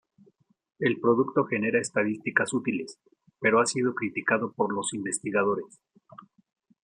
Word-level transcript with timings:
El 0.79 0.99
producto 0.99 1.45
genera 1.45 1.79
estadísticas 1.79 2.53
útiles, 2.55 2.97
pero 3.39 3.61
ha 3.61 3.67
sido 3.67 3.93
criticado 3.93 4.51
por 4.51 4.73
los 4.73 4.95
investigadores. 4.95 5.79